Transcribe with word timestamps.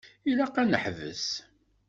Ilaq 0.29 0.55
ad 0.61 0.67
neḥbes. 0.67 1.25